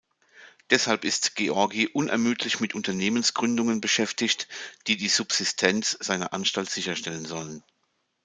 Deshalb 0.71 1.05
ist 1.05 1.35
Georgi 1.35 1.85
unermüdlich 1.87 2.59
mit 2.59 2.73
Unternehmensgründungen 2.73 3.81
beschäftigt, 3.81 4.47
die 4.87 4.97
die 4.97 5.09
Subsistenz 5.09 5.95
seiner 6.01 6.33
Anstalt 6.33 6.71
sicherstellen 6.71 7.25
sollen. 7.27 7.63